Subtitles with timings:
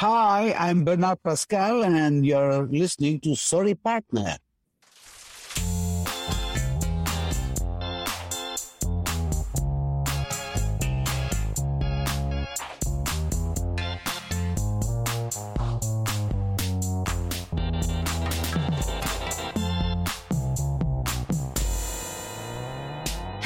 [0.00, 4.38] Hi, I'm Bernard Pascal, and you're listening to Sorry Partner.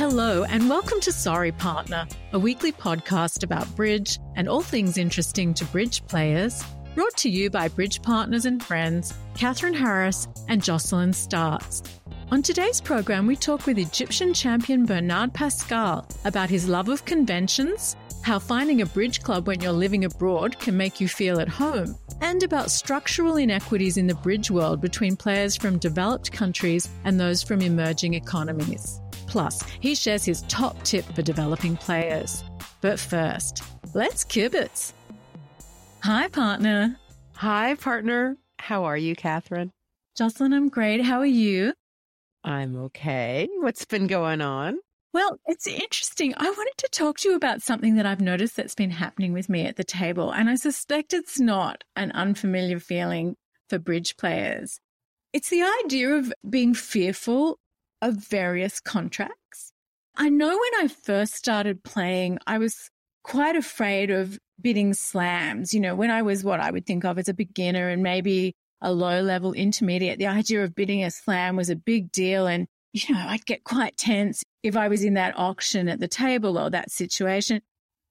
[0.06, 5.54] Hello, and welcome to Sorry Partner, a weekly podcast about bridge and all things interesting
[5.54, 6.62] to bridge players,
[6.94, 11.82] brought to you by bridge partners and friends Catherine Harris and Jocelyn Starts.
[12.30, 17.96] On today's program, we talk with Egyptian champion Bernard Pascal about his love of conventions,
[18.20, 21.96] how finding a bridge club when you're living abroad can make you feel at home,
[22.20, 27.42] and about structural inequities in the bridge world between players from developed countries and those
[27.42, 29.00] from emerging economies.
[29.34, 32.44] Plus, he shares his top tip for developing players.
[32.80, 34.92] But first, let's kibitz.
[36.04, 36.96] Hi, partner.
[37.34, 38.36] Hi, partner.
[38.60, 39.72] How are you, Catherine?
[40.16, 41.02] Jocelyn, I'm great.
[41.02, 41.74] How are you?
[42.44, 43.48] I'm okay.
[43.58, 44.78] What's been going on?
[45.12, 46.32] Well, it's interesting.
[46.36, 49.48] I wanted to talk to you about something that I've noticed that's been happening with
[49.48, 53.34] me at the table, and I suspect it's not an unfamiliar feeling
[53.68, 54.78] for bridge players.
[55.32, 57.58] It's the idea of being fearful
[58.04, 59.72] of various contracts.
[60.14, 62.90] I know when I first started playing, I was
[63.24, 65.72] quite afraid of bidding slams.
[65.72, 68.54] You know, when I was what I would think of as a beginner and maybe
[68.82, 72.46] a low level intermediate, the idea of bidding a slam was a big deal.
[72.46, 76.06] And, you know, I'd get quite tense if I was in that auction at the
[76.06, 77.62] table or that situation.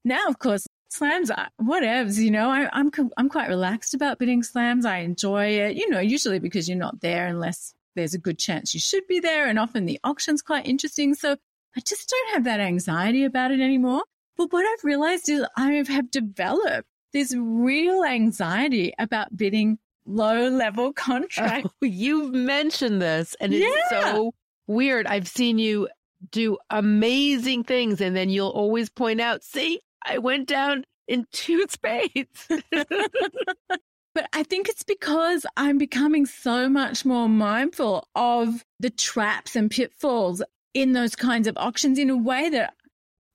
[0.04, 4.42] Now, of course, slams are whatevs, you know, I, I'm, I'm quite relaxed about bidding
[4.42, 4.84] slams.
[4.84, 8.74] I enjoy it, you know, usually because you're not there unless there's a good chance
[8.74, 9.46] you should be there.
[9.46, 11.14] And often the auction's quite interesting.
[11.14, 11.36] So
[11.76, 14.04] I just don't have that anxiety about it anymore.
[14.36, 20.92] But what I've realized is I have developed this real anxiety about bidding low level
[20.94, 21.70] contracts.
[21.82, 24.12] Oh, you mentioned this and it's yeah.
[24.12, 24.34] so
[24.66, 25.06] weird.
[25.06, 25.88] I've seen you
[26.30, 31.66] do amazing things and then you'll always point out, see, I went down in two
[31.68, 32.48] spades.
[34.14, 39.70] But I think it's because I'm becoming so much more mindful of the traps and
[39.70, 40.42] pitfalls
[40.72, 42.74] in those kinds of auctions in a way that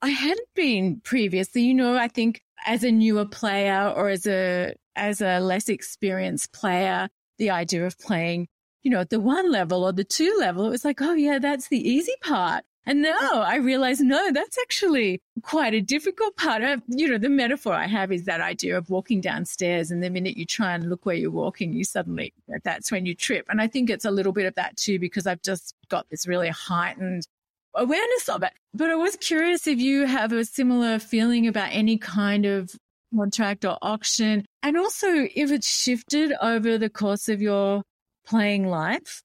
[0.00, 1.62] I hadn't been previously.
[1.62, 6.52] You know, I think as a newer player or as a as a less experienced
[6.52, 7.08] player,
[7.38, 8.48] the idea of playing,
[8.82, 11.38] you know, at the one level or the two level, it was like, oh yeah,
[11.38, 12.64] that's the easy part.
[12.86, 16.62] And now I realize, no, that's actually quite a difficult part.
[16.62, 20.08] Of, you know, the metaphor I have is that idea of walking downstairs, and the
[20.08, 22.32] minute you try and look where you're walking, you suddenly,
[22.64, 23.46] that's when you trip.
[23.50, 26.26] And I think it's a little bit of that too, because I've just got this
[26.26, 27.26] really heightened
[27.74, 28.52] awareness of it.
[28.72, 32.74] But I was curious if you have a similar feeling about any kind of
[33.14, 37.82] contract or auction, and also if it's shifted over the course of your
[38.26, 39.22] playing life.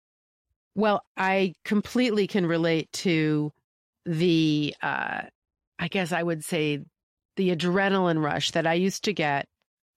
[0.75, 3.51] Well, I completely can relate to
[4.05, 5.21] the, uh,
[5.79, 6.83] I guess I would say,
[7.37, 9.47] the adrenaline rush that I used to get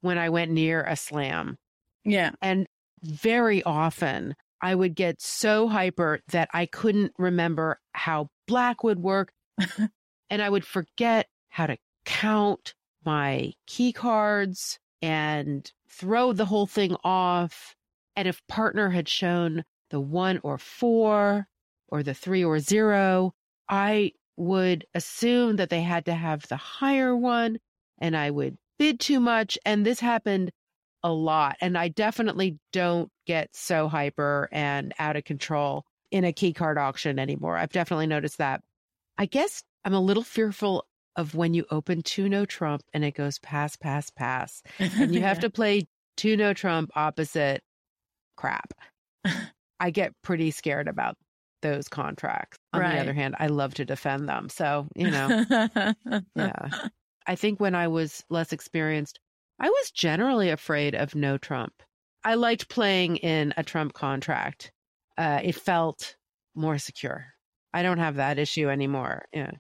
[0.01, 1.57] when I went near a slam.
[2.05, 2.31] Yeah.
[2.41, 2.67] And
[3.03, 9.33] very often I would get so hyper that I couldn't remember how Blackwood work.
[10.31, 12.75] and I would forget how to count
[13.05, 17.75] my key cards and throw the whole thing off.
[18.17, 21.46] And if partner had shown the one or four
[21.88, 23.35] or the three or zero,
[23.69, 27.58] I would assume that they had to have the higher one
[28.00, 29.58] and I would bid too much.
[29.64, 30.52] And this happened
[31.02, 31.56] a lot.
[31.61, 36.79] And I definitely don't get so hyper and out of control in a key card
[36.79, 37.56] auction anymore.
[37.56, 38.62] I've definitely noticed that.
[39.17, 40.87] I guess I'm a little fearful
[41.17, 44.62] of when you open two no trump and it goes pass, pass, pass.
[44.79, 47.62] And you have to play two no trump opposite
[48.37, 48.73] crap.
[49.81, 51.17] I get pretty scared about
[51.63, 52.57] those contracts.
[52.73, 52.95] On Right.
[52.95, 54.49] the other hand, I love to defend them.
[54.49, 55.45] So, you know,
[56.35, 56.69] yeah.
[57.27, 59.19] I think when I was less experienced,
[59.61, 61.73] I was generally afraid of no Trump.
[62.25, 64.73] I liked playing in a Trump contract.
[65.17, 66.17] Uh, it felt
[66.55, 67.27] more secure.
[67.75, 69.25] I don't have that issue anymore.
[69.33, 69.51] Yeah.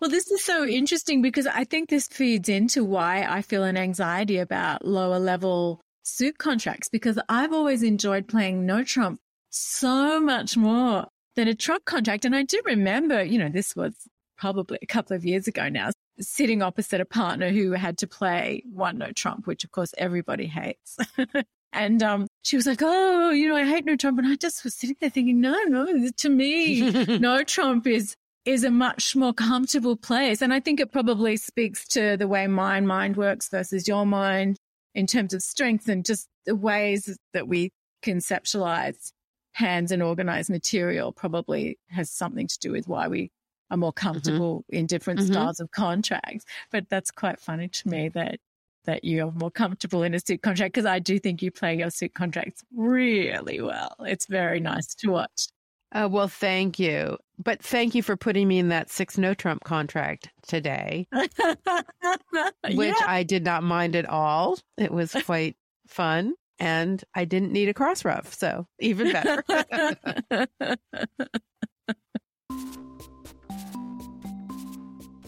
[0.00, 3.76] Well, this is so interesting because I think this feeds into why I feel an
[3.76, 10.56] anxiety about lower level suit contracts because I've always enjoyed playing no Trump so much
[10.56, 11.06] more
[11.36, 12.24] than a Trump contract.
[12.24, 13.94] And I do remember, you know, this was
[14.36, 15.90] probably a couple of years ago now,
[16.20, 20.46] sitting opposite a partner who had to play one no Trump, which of course everybody
[20.46, 20.96] hates.
[21.72, 24.18] and um, she was like, Oh, you know, I hate no Trump.
[24.18, 28.64] And I just was sitting there thinking, No, no, to me, no Trump is is
[28.64, 30.40] a much more comfortable place.
[30.40, 34.56] And I think it probably speaks to the way my mind works versus your mind
[34.94, 37.70] in terms of strength and just the ways that we
[38.02, 39.12] conceptualize
[39.58, 43.30] hands and organize material probably has something to do with why we
[43.72, 45.26] are more comfortable in different Mhm.
[45.32, 46.44] styles of contracts.
[46.70, 48.38] But that's quite funny to me that
[48.84, 51.90] that you're more comfortable in a suit contract because I do think you play your
[51.90, 53.94] suit contracts really well.
[54.06, 55.48] It's very nice to watch.
[55.92, 57.18] Uh, well, thank you.
[57.38, 63.06] But thank you for putting me in that six no Trump contract today, which Yeah.
[63.06, 64.58] I did not mind at all.
[64.76, 65.56] It was quite
[65.86, 66.34] fun.
[66.58, 68.34] And I didn't need a cross ruff.
[68.34, 69.44] So even better.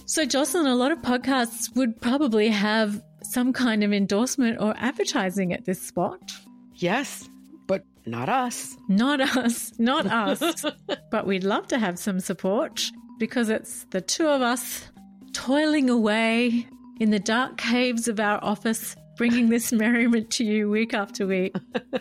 [0.06, 5.52] so, Jocelyn, a lot of podcasts would probably have some kind of endorsement or advertising
[5.52, 6.20] at this spot.
[6.74, 7.28] yes,
[7.68, 8.76] but not us.
[8.88, 10.64] Not us, not us.
[11.12, 12.82] but we'd love to have some support
[13.20, 14.90] because it's the two of us
[15.32, 16.66] toiling away
[16.98, 21.54] in the dark caves of our office, bringing this merriment to you week after week.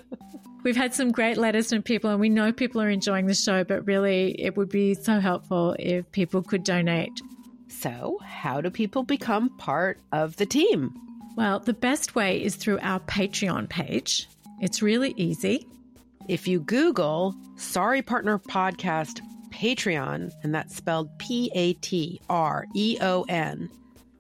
[0.64, 3.66] We've had some great letters from people, and we know people are enjoying the show,
[3.66, 7.12] but really, it would be so helpful if people could donate.
[7.68, 10.94] So, how do people become part of the team?
[11.36, 14.30] Well, the best way is through our Patreon page.
[14.62, 15.68] It's really easy.
[16.30, 19.20] If you Google Sorry Partner Podcast
[19.52, 23.70] Patreon, and that's spelled P A T R E O N,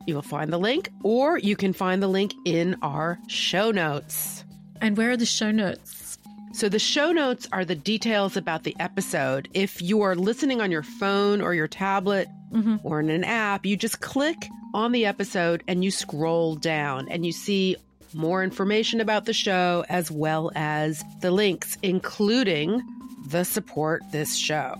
[0.06, 4.44] you will find the link, or you can find the link in our show notes.
[4.82, 6.18] And where are the show notes?
[6.52, 9.50] So, the show notes are the details about the episode.
[9.54, 12.78] If you are listening on your phone or your tablet mm-hmm.
[12.84, 17.26] or in an app, you just click on the episode and you scroll down and
[17.26, 17.76] you see
[18.14, 22.82] more information about the show as well as the links, including
[23.28, 24.76] the support this show.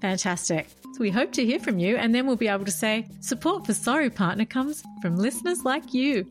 [0.00, 0.68] Fantastic.
[0.98, 3.72] We hope to hear from you, and then we'll be able to say support for
[3.72, 6.26] Sorry Partner comes from listeners like you.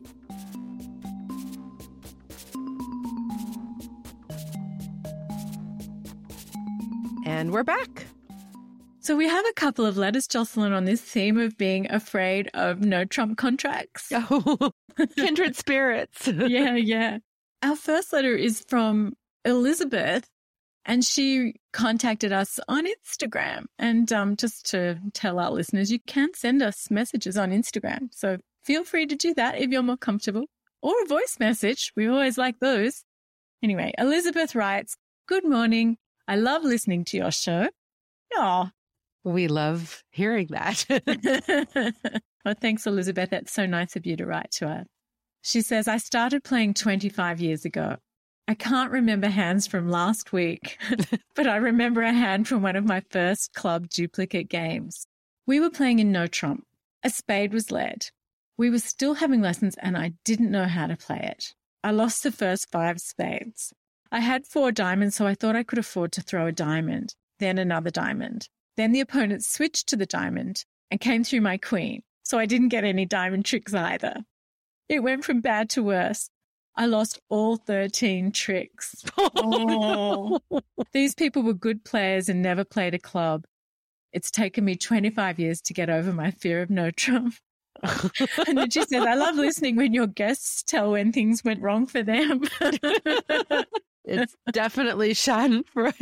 [7.24, 8.06] And we're back.
[9.00, 12.80] So we have a couple of letters, Jocelyn, on this theme of being afraid of
[12.80, 14.12] no Trump contracts.
[14.12, 14.72] Oh,
[15.16, 16.28] kindred spirits.
[16.28, 17.18] yeah, yeah.
[17.62, 19.14] Our first letter is from
[19.46, 20.28] Elizabeth,
[20.88, 23.66] and she contacted us on Instagram.
[23.78, 28.08] And um, just to tell our listeners, you can send us messages on Instagram.
[28.10, 30.46] So feel free to do that if you're more comfortable,
[30.80, 31.92] or a voice message.
[31.94, 33.04] We always like those.
[33.62, 34.96] Anyway, Elizabeth writes,
[35.28, 35.98] Good morning.
[36.26, 37.68] I love listening to your show.
[38.36, 38.70] Aw.
[39.24, 40.86] We love hearing that.
[42.44, 43.28] well, thanks, Elizabeth.
[43.28, 44.86] That's so nice of you to write to us.
[45.42, 47.96] She says, I started playing 25 years ago.
[48.48, 50.78] I can't remember hands from last week,
[51.34, 55.06] but I remember a hand from one of my first club duplicate games.
[55.46, 56.64] We were playing in no trump.
[57.04, 58.06] A spade was led.
[58.56, 61.52] We were still having lessons and I didn't know how to play it.
[61.84, 63.74] I lost the first five spades.
[64.10, 67.58] I had four diamonds, so I thought I could afford to throw a diamond, then
[67.58, 68.48] another diamond.
[68.78, 72.68] Then the opponent switched to the diamond and came through my queen, so I didn't
[72.68, 74.22] get any diamond tricks either.
[74.88, 76.30] It went from bad to worse.
[76.78, 79.04] I lost all 13 tricks.
[79.40, 80.40] Oh.
[80.92, 83.46] These people were good players and never played a club.
[84.12, 87.34] It's taken me 25 years to get over my fear of no Trump.
[87.82, 91.86] and then she says, I love listening when your guests tell when things went wrong
[91.86, 92.42] for them.
[94.04, 95.94] it's definitely Schadenfreude.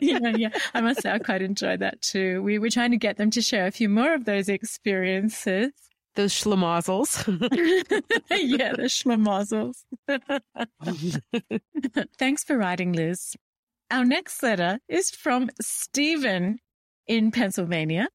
[0.00, 0.58] yeah, yeah, yeah.
[0.74, 2.42] I must say, I quite enjoyed that too.
[2.42, 5.72] We were trying to get them to share a few more of those experiences.
[6.18, 7.24] Those schlemazzles.
[8.32, 9.84] yeah, the schlemazzles.
[12.18, 13.36] Thanks for writing, Liz.
[13.92, 16.58] Our next letter is from Stephen
[17.06, 18.08] in Pennsylvania.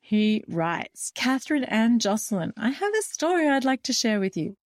[0.00, 4.56] He writes, Catherine and Jocelyn, I have a story I'd like to share with you.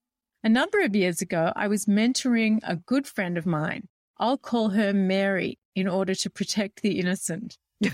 [0.43, 3.89] A number of years ago, I was mentoring a good friend of mine.
[4.17, 7.59] I'll call her Mary in order to protect the innocent.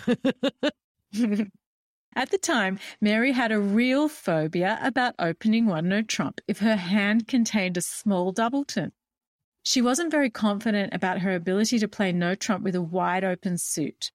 [2.16, 6.76] At the time, Mary had a real phobia about opening One No Trump if her
[6.76, 8.92] hand contained a small doubleton.
[9.62, 13.58] She wasn't very confident about her ability to play No Trump with a wide open
[13.58, 14.12] suit.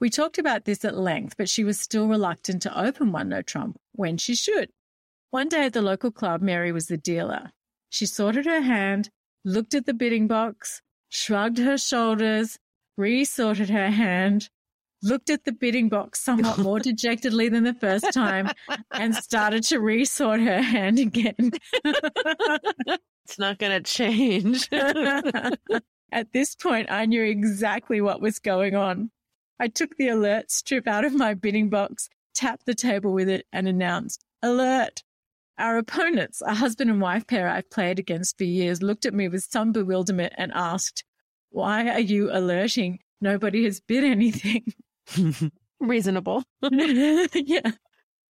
[0.00, 3.42] We talked about this at length, but she was still reluctant to open One No
[3.42, 4.70] Trump when she should.
[5.30, 7.52] One day at the local club, Mary was the dealer.
[7.90, 9.10] She sorted her hand,
[9.44, 10.80] looked at the bidding box,
[11.10, 12.58] shrugged her shoulders,
[12.96, 14.48] resorted her hand,
[15.02, 18.50] looked at the bidding box somewhat more dejectedly than the first time,
[18.92, 21.52] and started to resort her hand again.
[21.84, 24.68] it's not going to change.
[26.10, 29.10] At this point, I knew exactly what was going on.
[29.60, 33.46] I took the alert strip out of my bidding box, tapped the table with it,
[33.52, 35.02] and announced, Alert!
[35.58, 39.28] Our opponents, a husband and wife pair I've played against for years, looked at me
[39.28, 41.04] with some bewilderment and asked,
[41.50, 43.00] Why are you alerting?
[43.20, 44.72] Nobody has bid anything.
[45.80, 46.44] Reasonable.
[46.70, 47.72] yeah.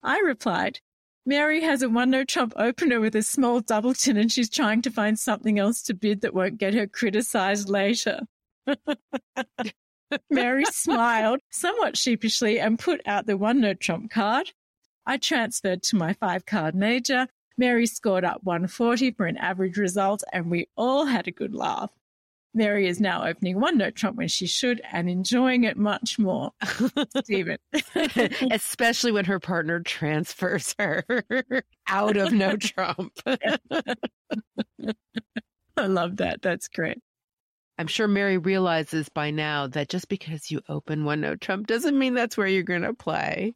[0.02, 0.80] I replied,
[1.26, 4.90] Mary has a one no trump opener with a small doubleton and she's trying to
[4.90, 8.20] find something else to bid that won't get her criticized later.
[10.30, 14.52] Mary smiled somewhat sheepishly and put out the one no trump card.
[15.04, 17.28] I transferred to my five card major.
[17.56, 21.90] Mary scored up 140 for an average result, and we all had a good laugh.
[22.54, 26.50] Mary is now opening one no trump when she should and enjoying it much more.
[27.22, 27.58] Stephen.
[28.50, 31.04] Especially when her partner transfers her
[31.88, 33.12] out of no trump.
[35.76, 36.42] I love that.
[36.42, 36.98] That's great.
[37.80, 41.96] I'm sure Mary realizes by now that just because you open one no trump doesn't
[41.96, 43.54] mean that's where you're going to play.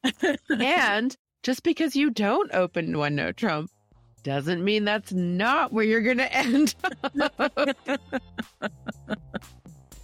[0.48, 3.70] and just because you don't open one no trump
[4.22, 6.74] doesn't mean that's not where you're going to end.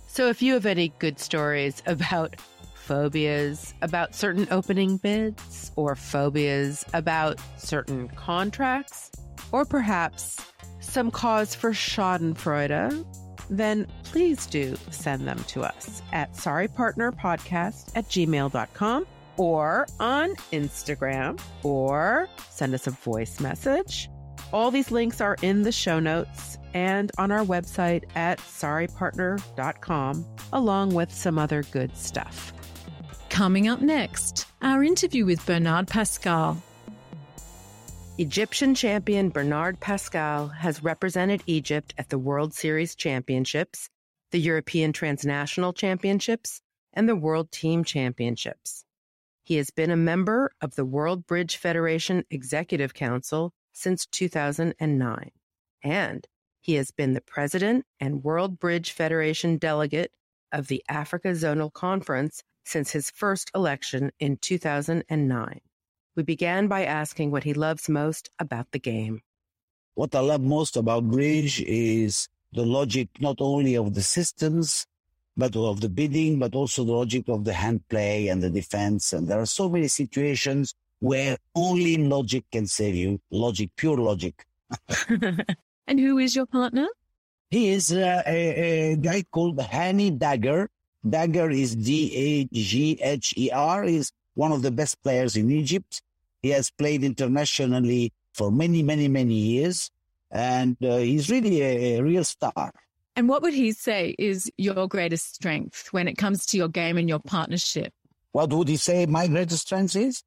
[0.07, 2.37] so if you have any good stories about
[2.75, 9.11] phobias about certain opening bids or phobias about certain contracts
[9.53, 10.41] or perhaps
[10.81, 13.05] some cause for schadenfreude
[13.51, 19.07] then please do send them to us at sorrypartnerpodcast at gmail.com
[19.39, 24.11] or on Instagram or send us a voice message.
[24.53, 30.95] All these links are in the show notes and on our website at sorrypartner.com, along
[30.95, 32.53] with some other good stuff.
[33.31, 36.63] Coming up next, our interview with Bernard Pascal.
[38.19, 43.91] Egyptian champion Bernard Pascal has represented Egypt at the World Series Championships,
[44.33, 46.61] the European Transnational Championships,
[46.95, 48.85] and the World Team Championships.
[49.49, 55.31] He has been a member of the World Bridge Federation Executive Council since 2009,
[55.83, 56.27] and
[56.61, 60.13] he has been the president and World Bridge Federation delegate
[60.53, 65.61] of the Africa Zonal Conference since his first election in 2009.
[66.15, 69.23] We began by asking what he loves most about the game.
[69.95, 74.87] What I love most about bridge is the logic not only of the systems,
[75.39, 79.13] but of the bidding, but also the logic of the hand play and the defense.
[79.13, 83.21] And there are so many situations where only logic can save you.
[83.31, 84.45] Logic, pure logic.
[85.87, 86.89] and who is your partner?
[87.51, 90.67] He is uh, a, a, guy called Hani Dagher.
[91.07, 92.43] Dagher is D-A-G-H-E-R.
[93.85, 96.03] He's one of the best players in Egypt.
[96.43, 99.91] He has played internationally for many, many, many years,
[100.31, 102.73] and uh, he's really a, a real star.
[103.19, 106.97] And what would he say is your greatest strength when it comes to your game
[106.97, 107.93] and your partnership?
[108.31, 110.23] What would he say my greatest strength is?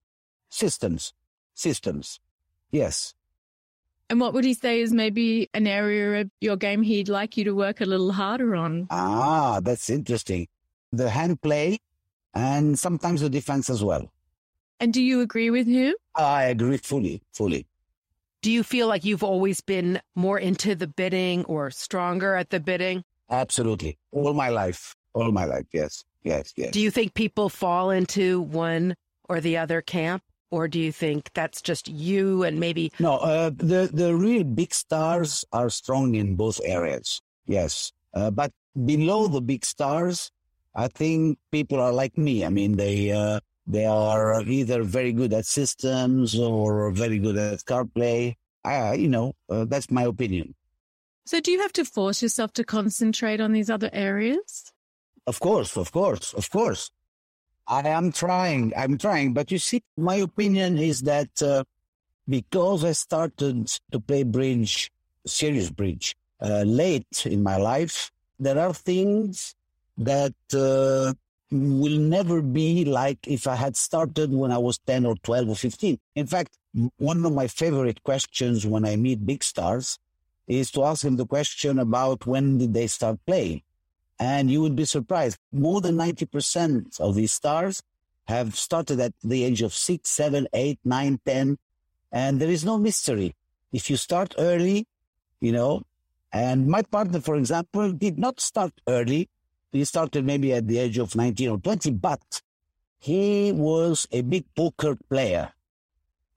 [0.49, 1.13] Systems.
[1.53, 2.19] Systems.
[2.69, 3.13] Yes.
[4.09, 7.45] And what would he say is maybe an area of your game he'd like you
[7.45, 8.87] to work a little harder on?
[8.89, 10.49] Ah, that's interesting.
[10.91, 11.79] The hand play
[12.33, 14.11] and sometimes the defense as well.
[14.81, 15.93] And do you agree with him?
[16.13, 17.67] I agree fully, fully.
[18.41, 22.59] Do you feel like you've always been more into the bidding or stronger at the
[22.59, 23.03] bidding?
[23.29, 23.99] Absolutely.
[24.11, 24.95] All my life.
[25.13, 26.03] All my life, yes.
[26.23, 26.71] yes, yes.
[26.71, 28.95] Do you think people fall into one
[29.29, 30.23] or the other camp?
[30.49, 34.73] Or do you think that's just you and maybe No, uh, the the real big
[34.73, 37.21] stars are strong in both areas.
[37.45, 40.29] Yes, uh, but below the big stars,
[40.75, 42.43] I think people are like me.
[42.43, 43.39] I mean, they uh,
[43.71, 48.37] they are either very good at systems or very good at card play.
[48.65, 50.53] I, you know, uh, that's my opinion.
[51.25, 54.73] So, do you have to force yourself to concentrate on these other areas?
[55.25, 56.91] Of course, of course, of course.
[57.67, 58.73] I am trying.
[58.75, 59.33] I'm trying.
[59.33, 61.63] But you see, my opinion is that uh,
[62.27, 64.91] because I started to play bridge,
[65.25, 69.55] serious bridge, uh, late in my life, there are things
[69.97, 71.13] that uh,
[71.51, 75.55] will never be like if I had started when I was 10 or 12 or
[75.55, 75.99] 15.
[76.15, 76.57] In fact,
[76.97, 79.99] one of my favorite questions when I meet big stars
[80.47, 83.61] is to ask them the question about when did they start playing?
[84.19, 85.37] And you would be surprised.
[85.51, 87.81] More than 90% of these stars
[88.27, 91.57] have started at the age of six, seven, eight, nine, ten,
[92.11, 93.35] And there is no mystery.
[93.71, 94.87] If you start early,
[95.39, 95.83] you know,
[96.31, 99.29] and my partner, for example, did not start early.
[99.71, 102.41] He started maybe at the age of 19 or 20, but
[102.99, 105.53] he was a big poker player.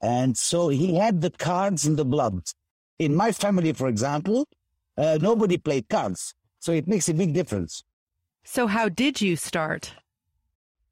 [0.01, 2.41] And so he had the cards in the blood.
[2.99, 4.47] In my family, for example,
[4.97, 6.33] uh, nobody played cards.
[6.59, 7.83] So it makes a big difference.
[8.43, 9.93] So, how did you start?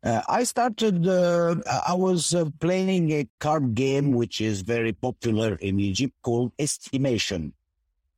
[0.03, 1.55] Uh, I started, uh,
[1.87, 7.53] I was uh, playing a card game which is very popular in Egypt called Estimation.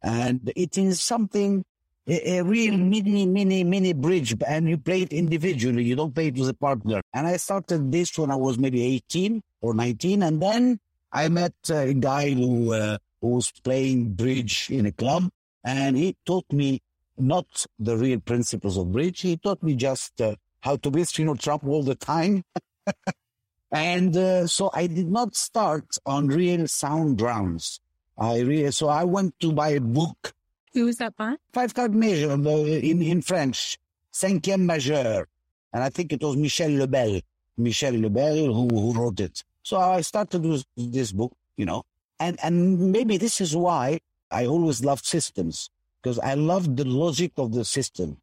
[0.01, 1.63] And it is something,
[2.07, 5.83] a, a, real mini, mini, mini bridge, and you play it individually.
[5.83, 7.01] You don't play it with a partner.
[7.13, 10.23] And I started this when I was maybe 18 or 19.
[10.23, 10.79] And then
[11.11, 15.29] I met a guy who, uh, who was playing bridge in a club
[15.63, 16.81] and he taught me
[17.17, 19.21] not the real principles of bridge.
[19.21, 22.43] He taught me just uh, how to you know, Trump all the time.
[23.71, 27.79] and uh, so I did not start on real sound grounds.
[28.17, 30.33] I really, so I went to buy a book.
[30.75, 31.35] Who was that by?
[31.53, 33.77] Five card major uh, in, in French,
[34.11, 35.23] cinquième majeur.
[35.71, 37.21] And I think it was Michel Lebel,
[37.57, 39.41] Michel Lebel who, who wrote it.
[39.63, 41.83] So I started with this book, you know,
[42.19, 45.69] and, and maybe this is why I always loved systems
[46.03, 48.17] because I loved the logic of the system.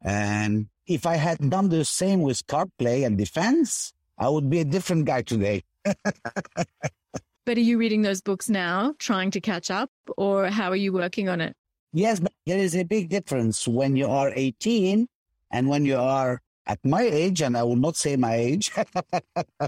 [0.00, 4.60] And if I had done the same with card play and defense, I would be
[4.60, 5.62] a different guy today.
[5.84, 10.94] but are you reading those books now, trying to catch up, or how are you
[10.94, 11.54] working on it?
[11.92, 15.08] Yes, but there is a big difference when you are 18
[15.50, 18.70] and when you are at my age, and I will not say my age,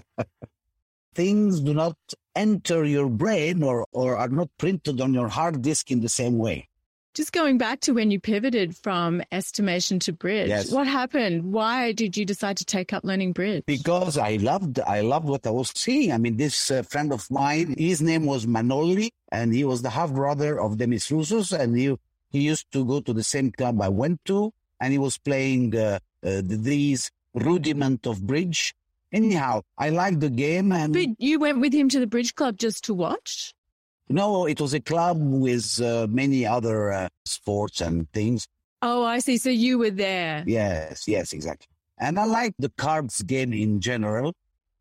[1.14, 1.96] things do not
[2.36, 6.38] enter your brain or, or are not printed on your hard disk in the same
[6.38, 6.68] way.
[7.12, 10.70] Just going back to when you pivoted from estimation to bridge, yes.
[10.70, 11.52] what happened?
[11.52, 13.64] Why did you decide to take up learning bridge?
[13.66, 16.12] Because I loved, I loved what I was seeing.
[16.12, 19.90] I mean, this uh, friend of mine, his name was Manoli, and he was the
[19.90, 21.96] half brother of Demis Roussos, and he
[22.30, 25.76] he used to go to the same club I went to, and he was playing
[25.76, 28.74] uh, uh, these rudiment of bridge.
[29.12, 32.56] Anyhow, I liked the game, and but you went with him to the bridge club
[32.56, 33.54] just to watch.
[34.08, 38.46] No, it was a club with uh, many other uh, sports and things.
[38.82, 39.36] Oh, I see.
[39.38, 40.42] So you were there.
[40.46, 41.66] Yes, yes, exactly.
[41.98, 44.34] And I like the cards game in general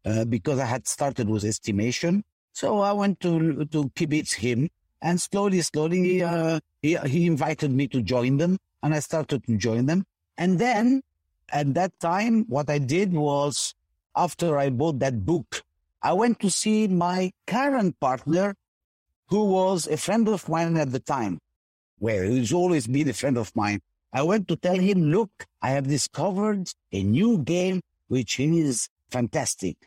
[0.06, 2.24] uh, because I had started with estimation.
[2.54, 4.70] So I went to to kibitz him,
[5.02, 9.58] and slowly, slowly, uh, he he invited me to join them, and I started to
[9.58, 10.06] join them.
[10.38, 11.02] And then
[11.52, 13.76] at that time, what I did was
[14.16, 15.64] after I bought that book,
[16.02, 18.56] I went to see my current partner
[19.28, 21.40] who was a friend of mine at the time.
[22.00, 23.82] Well, he's always been a friend of mine.
[24.12, 25.30] I went to tell him, look,
[25.62, 29.78] I have discovered a new game which is fantastic.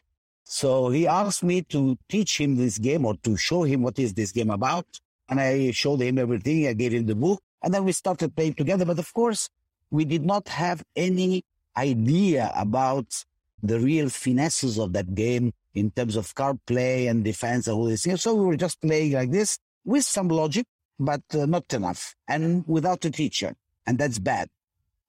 [0.45, 4.15] So he asked me to teach him this game or to show him what is
[4.15, 4.87] this game about.
[5.33, 6.67] And I showed him everything.
[6.67, 8.85] I gave him the book and then we started playing together.
[8.85, 9.49] But of course,
[9.91, 11.43] we did not have any
[11.75, 13.25] idea about
[13.63, 17.87] the real finesses of that game in terms of card play and defense and all
[17.87, 18.03] this.
[18.17, 20.67] So we were just playing like this with some logic,
[21.01, 23.55] but uh, not enough and without a teacher.
[23.87, 24.51] And that's bad.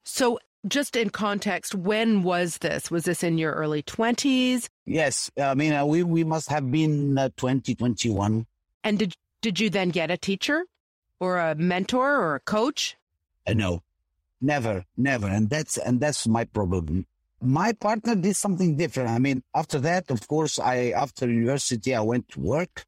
[0.06, 2.90] So just in context, when was this?
[2.90, 4.70] Was this in your early 20s?
[4.86, 5.30] Yes.
[5.38, 8.46] I mean, uh, we, we must have been uh, 2021.
[8.86, 10.66] and did, did you then get a teacher
[11.20, 12.98] or a mentor or a coach?
[13.46, 13.84] Uh, no,
[14.42, 15.28] never, never.
[15.28, 17.06] And that's, and that's my problem
[17.44, 19.10] my partner did something different.
[19.10, 22.86] I mean, after that, of course, I, after university, I went to work.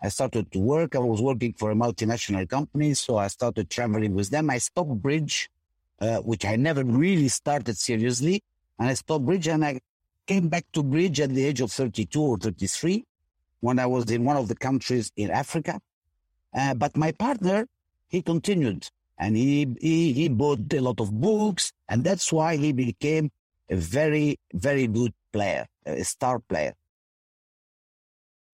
[0.00, 0.94] I started to work.
[0.94, 2.94] I was working for a multinational company.
[2.94, 4.50] So I started traveling with them.
[4.50, 5.50] I stopped bridge,
[6.00, 8.42] uh, which I never really started seriously.
[8.78, 9.80] and I stopped bridge and I
[10.26, 13.04] came back to bridge at the age of 32 or 33
[13.60, 15.80] when I was in one of the countries in Africa.
[16.54, 17.66] Uh, but my partner,
[18.08, 22.72] he continued and he, he, he bought a lot of books and that's why he
[22.72, 23.30] became
[23.68, 26.74] a very, very good player, a star player.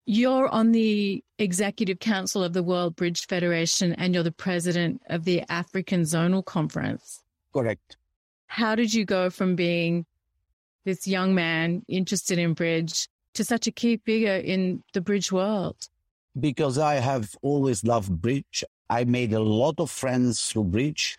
[0.05, 5.25] You're on the executive council of the World Bridge Federation and you're the president of
[5.25, 7.23] the African Zonal Conference.
[7.53, 7.97] Correct.
[8.47, 10.05] How did you go from being
[10.83, 15.89] this young man interested in bridge to such a key figure in the bridge world?
[16.37, 18.63] Because I have always loved bridge.
[18.89, 21.17] I made a lot of friends through bridge.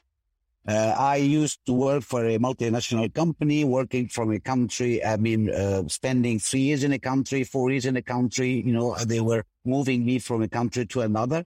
[0.69, 5.05] Uh, I used to work for a multinational company, working from a country.
[5.05, 8.63] I mean, uh, spending three years in a country, four years in a country.
[8.67, 11.45] You know, they were moving me from a country to another.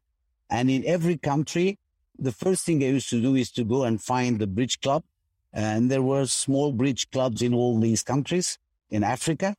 [0.48, 1.78] And in every country,
[2.18, 5.04] the first thing I used to do is to go and find the bridge club.
[5.52, 8.58] And there were small bridge clubs in all these countries
[8.90, 9.54] in Africa.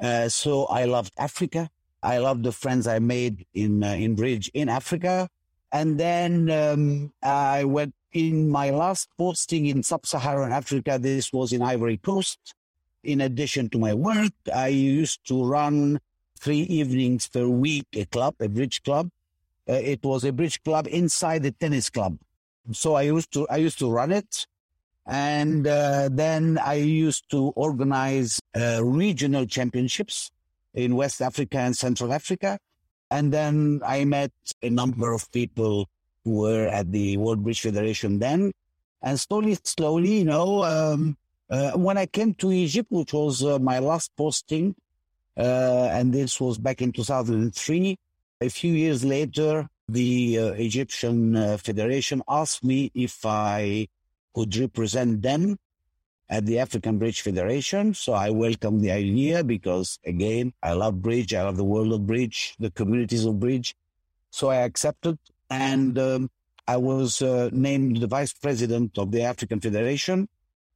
[0.00, 1.70] Uh, so I loved Africa.
[2.02, 5.28] I loved the friends I made in uh, in bridge in Africa.
[5.70, 11.62] And then um, I went in my last posting in sub-Saharan Africa, this was in
[11.62, 12.54] Ivory Coast.
[13.02, 15.98] In addition to my work, I used to run
[16.38, 19.10] three evenings per week a club, a bridge club.
[19.68, 22.18] Uh, it was a bridge club inside the tennis club.
[22.72, 24.46] So I used to I used to run it,
[25.06, 30.30] and uh, then I used to organize uh, regional championships
[30.74, 32.58] in West Africa and Central Africa.
[33.10, 34.32] And then I met
[34.62, 35.88] a number of people
[36.24, 38.52] who were at the World Bridge Federation then.
[39.02, 41.16] And slowly, slowly, you know, um,
[41.50, 44.74] uh, when I came to Egypt, which was uh, my last posting,
[45.36, 47.98] uh, and this was back in 2003,
[48.40, 53.88] a few years later, the uh, Egyptian uh, Federation asked me if I
[54.34, 55.58] could represent them
[56.32, 57.92] at the African Bridge Federation.
[57.92, 61.34] So I welcome the idea because, again, I love bridge.
[61.34, 63.76] I love the world of bridge, the communities of bridge.
[64.30, 65.18] So I accepted
[65.50, 66.30] and um,
[66.66, 70.26] I was uh, named the vice president of the African Federation.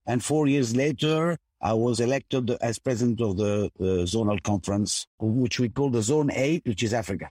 [0.06, 5.58] And four years later, I was elected as president of the uh, zonal conference, which
[5.58, 7.30] we call the Zone 8, which is Africa.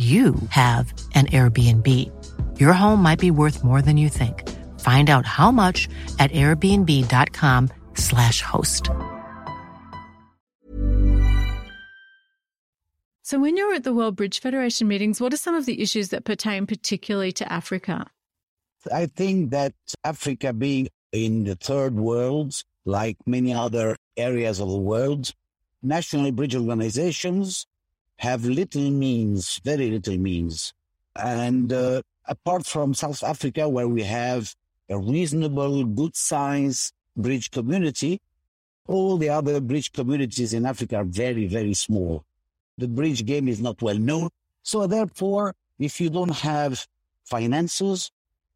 [0.00, 1.86] you have an Airbnb.
[2.58, 4.48] Your home might be worth more than you think.
[4.80, 8.88] Find out how much at airbnb.com/slash host.
[13.22, 16.08] So, when you're at the World Bridge Federation meetings, what are some of the issues
[16.08, 18.06] that pertain particularly to Africa?
[18.90, 22.54] I think that Africa being in the third world,
[22.86, 25.34] like many other areas of the world,
[25.82, 27.66] national bridge organizations
[28.20, 30.74] have little means, very little means.
[31.16, 34.54] And uh, apart from South Africa, where we have
[34.90, 38.20] a reasonable, good size bridge community,
[38.86, 42.24] all the other bridge communities in Africa are very, very small.
[42.76, 44.28] The bridge game is not well known.
[44.62, 46.86] So therefore, if you don't have
[47.24, 48.10] finances,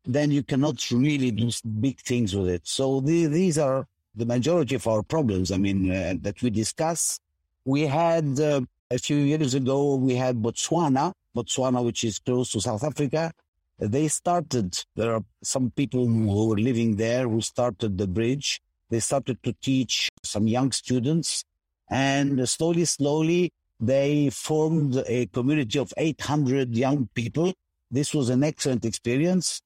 [0.05, 1.51] then you cannot really do
[1.81, 2.63] big things with it.
[2.67, 5.51] So the, these are the majority of our problems.
[5.51, 7.19] I mean, uh, that we discuss.
[7.65, 12.61] We had uh, a few years ago, we had Botswana, Botswana, which is close to
[12.61, 13.33] South Africa.
[13.79, 18.61] they started, there are some people who were living there who started the bridge.
[18.91, 21.45] They started to teach some young students
[21.89, 27.53] and slowly, slowly, they formed a community of 800 young people.
[27.91, 29.61] This was an excellent experience.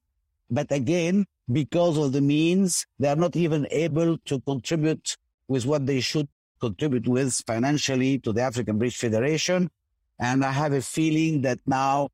[0.51, 5.87] But again, because of the means, they are not even able to contribute with what
[5.87, 6.29] they should
[6.61, 9.71] contribute with financially to the African Bridge Federation.
[10.19, 12.11] And I have a feeling that now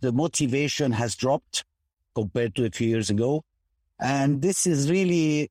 [0.00, 1.64] the motivation has dropped
[2.14, 3.44] compared to a few years ago.
[3.98, 5.50] And this is really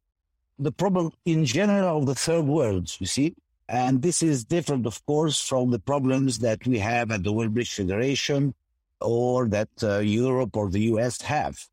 [0.58, 3.36] the problem in general of the third world, you see.
[3.68, 7.54] And this is different, of course, from the problems that we have at the World
[7.54, 8.56] Bridge Federation
[9.00, 11.68] or that uh, Europe or the US have.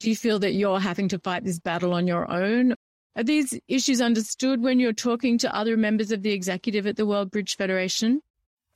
[0.00, 2.74] Do you feel that you're having to fight this battle on your own?
[3.18, 7.04] Are these issues understood when you're talking to other members of the executive at the
[7.04, 8.22] World Bridge Federation?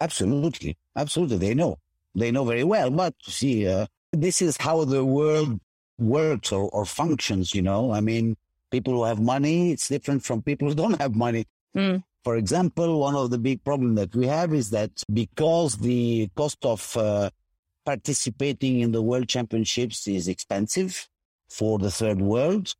[0.00, 0.76] Absolutely.
[0.96, 1.38] Absolutely.
[1.38, 1.78] They know.
[2.16, 2.90] They know very well.
[2.90, 5.60] But see, uh, this is how the world
[5.96, 7.92] works or, or functions, you know.
[7.92, 8.36] I mean,
[8.72, 11.46] people who have money, it's different from people who don't have money.
[11.76, 12.02] Mm.
[12.24, 16.58] For example, one of the big problems that we have is that because the cost
[16.66, 17.30] of uh,
[17.84, 21.08] participating in the world championships is expensive
[21.48, 22.74] for the third world,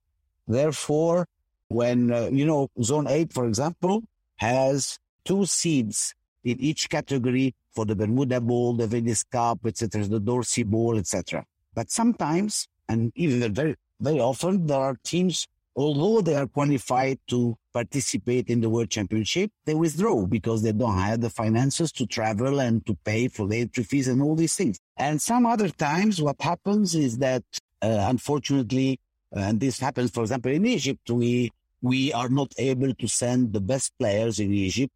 [0.48, 1.28] therefore,
[1.72, 4.02] when, uh, you know, zone eight, for example,
[4.36, 10.20] has two seeds in each category for the Bermuda Bowl, the Venice Cup, etc., the
[10.20, 11.44] d'Orsi Bowl, etc.
[11.74, 17.56] But sometimes, and even very, very often, there are teams, although they are qualified to
[17.72, 22.60] participate in the World Championship, they withdraw because they don't have the finances to travel
[22.60, 24.78] and to pay for the entry fees and all these things.
[24.98, 27.44] And some other times, what happens is that,
[27.80, 29.00] uh, unfortunately,
[29.32, 31.50] and this happens, for example, in Egypt, we
[31.82, 34.92] we are not able to send the best players in Egypt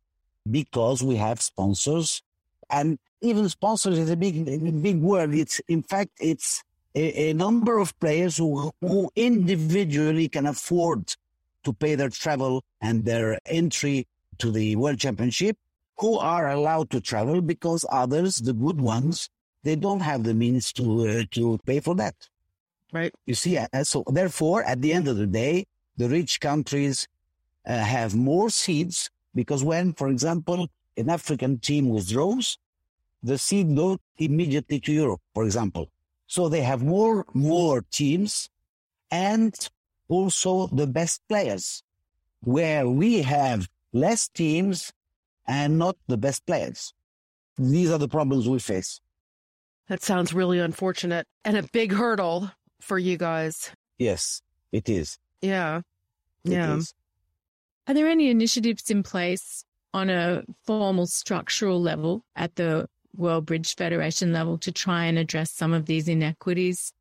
[0.50, 2.22] because we have sponsors.
[2.70, 4.44] And even sponsors is a big,
[4.82, 5.34] big word.
[5.34, 6.62] It's, in fact, it's
[6.94, 11.14] a, a number of players who, who individually can afford
[11.64, 14.06] to pay their travel and their entry
[14.38, 15.56] to the World Championship
[15.98, 19.30] who are allowed to travel because others, the good ones,
[19.62, 22.14] they don't have the means to uh, to pay for that.
[22.92, 23.12] Right.
[23.26, 25.66] You see, uh, so therefore, at the end of the day,
[25.96, 27.08] the rich countries
[27.66, 32.58] uh, have more seeds because when, for example, an African team withdraws,
[33.22, 35.90] the seed goes immediately to Europe, for example.
[36.26, 38.48] So they have more, more teams
[39.10, 39.54] and
[40.08, 41.82] also the best players
[42.40, 44.92] where we have less teams
[45.46, 46.92] and not the best players.
[47.58, 49.00] These are the problems we face.
[49.88, 53.70] That sounds really unfortunate and a big hurdle for you guys.
[53.98, 55.18] Yes, it is.
[55.46, 55.80] Yeah.
[56.44, 56.80] Yeah.
[57.88, 63.74] Are there any initiatives in place on a formal structural level at the World Bridge
[63.76, 66.92] Federation level to try and address some of these inequities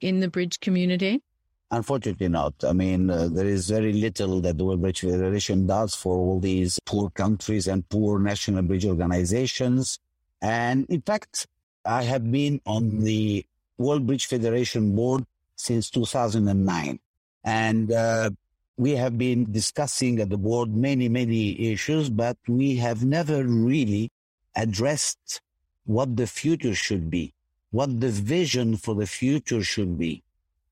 [0.00, 1.22] in the bridge community?
[1.70, 2.54] Unfortunately, not.
[2.62, 6.38] I mean, uh, there is very little that the World Bridge Federation does for all
[6.38, 9.98] these poor countries and poor national bridge organizations.
[10.40, 11.46] And in fact,
[11.84, 13.44] I have been on the
[13.78, 15.24] World Bridge Federation board
[15.56, 17.00] since 2009.
[17.46, 18.30] And uh,
[18.76, 24.10] we have been discussing at the board many, many issues, but we have never really
[24.56, 25.40] addressed
[25.84, 27.32] what the future should be,
[27.70, 30.24] what the vision for the future should be,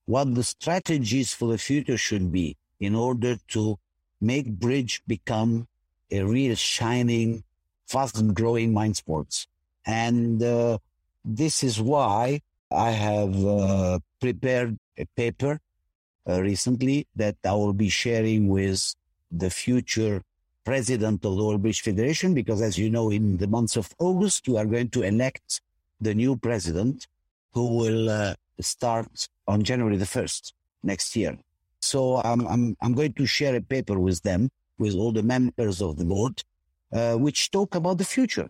[0.07, 3.79] what the strategies for the future should be in order to
[4.21, 5.69] make bridge become
[6.11, 7.45] a real shining,
[7.87, 9.47] fast and growing mind sports.
[9.87, 10.79] And uh,
[11.25, 15.61] this is why I have uh, prepared a paper
[16.27, 18.95] recently that I will be sharing with
[19.31, 20.23] the future
[20.65, 24.49] president of the World Bridge Federation, because as you know, in the month of August,
[24.49, 25.61] we are going to elect
[26.01, 27.07] the new president
[27.53, 31.37] who will uh, start on January the 1st next year.
[31.81, 35.83] So I'm, I'm, I'm going to share a paper with them, with all the members
[35.83, 36.43] of the board,
[36.93, 38.49] uh, which talk about the future.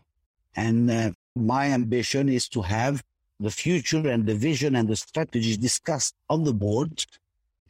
[0.57, 3.03] And uh, my ambition is to have
[3.41, 7.05] the future and the vision and the strategies discussed on the board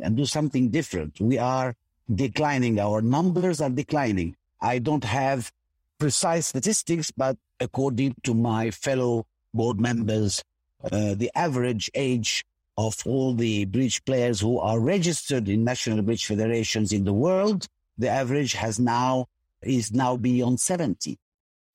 [0.00, 1.20] and do something different.
[1.20, 1.74] We are
[2.12, 2.78] declining.
[2.78, 4.37] Our numbers are declining.
[4.61, 5.52] I don't have
[5.98, 10.42] precise statistics, but according to my fellow board members,
[10.90, 12.44] uh, the average age
[12.76, 17.68] of all the bridge players who are registered in national bridge federations in the world,
[17.96, 19.26] the average has now
[19.62, 21.18] is now beyond 70.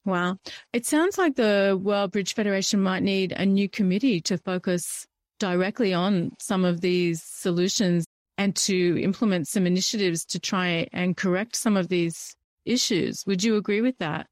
[0.06, 0.38] Wow.
[0.74, 5.08] It sounds like the World Bridge Federation might need a new committee to focus
[5.40, 8.06] directly on some of these solutions
[8.38, 13.24] and to implement some initiatives to try and correct some of these issues.
[13.26, 14.28] Would you agree with that?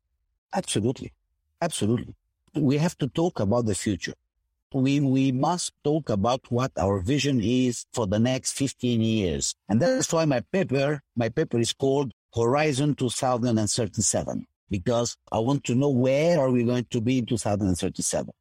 [0.53, 1.11] Absolutely.
[1.61, 2.15] Absolutely.
[2.55, 4.13] We have to talk about the future.
[4.73, 9.55] we, we must talk about what our vision is for the next 15 years.
[9.69, 15.75] And that's why my paper, my paper is called Horizon 2037, because I want to
[15.75, 18.31] know where are we going to be in 2037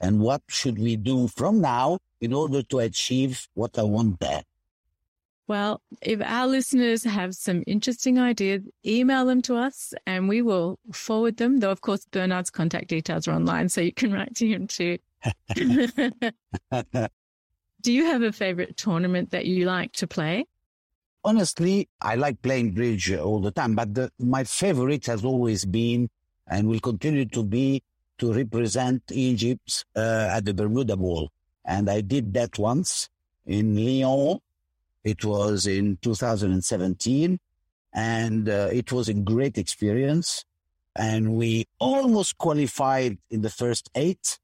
[0.00, 4.44] and what should we do from now in order to achieve what I want there.
[5.48, 10.78] Well, if our listeners have some interesting ideas, email them to us and we will
[10.92, 11.58] forward them.
[11.60, 14.98] Though, of course, Bernard's contact details are online, so you can write to him too.
[17.82, 20.46] Do you have a favorite tournament that you like to play?
[21.24, 26.08] Honestly, I like playing bridge all the time, but the, my favorite has always been
[26.46, 27.82] and will continue to be
[28.18, 31.28] to represent Egypt uh, at the Bermuda Bowl.
[31.64, 33.08] And I did that once
[33.46, 34.38] in Lyon.
[35.04, 37.38] It was in 2017
[37.92, 40.44] and uh, it was a great experience.
[40.94, 44.38] And we almost qualified in the first eight.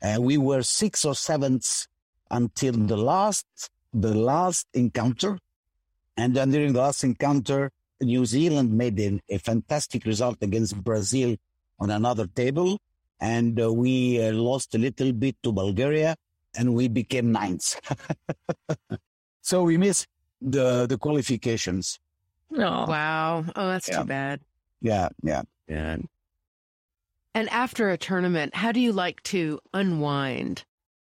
[0.00, 1.86] And we were six or seventh
[2.30, 3.46] until the last,
[3.94, 5.38] the last encounter.
[6.16, 11.36] And then during the last encounter, New Zealand made a, a fantastic result against Brazil
[11.78, 12.78] on another table.
[13.20, 16.16] And uh, we uh, lost a little bit to Bulgaria
[16.56, 17.78] and we became ninth.
[19.42, 20.06] so we missed
[20.40, 21.98] the, the qualifications.
[22.52, 22.58] Oh.
[22.86, 23.44] Wow.
[23.54, 23.98] Oh, that's Yeah.
[23.98, 24.40] too bad.
[24.80, 25.42] Yeah, yeah.
[25.68, 25.96] Yeah.
[27.34, 30.64] And after a tournament, how do you like to unwind?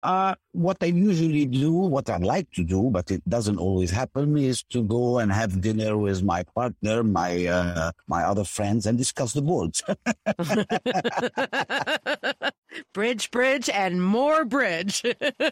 [0.02, 4.38] Uh, what I usually do, what I like to do, but it doesn't always happen,
[4.38, 8.98] is to go and have dinner with my partner, my uh, my other friends, and
[8.98, 9.84] discuss the boards.
[12.94, 15.04] bridge, bridge, and more bridge.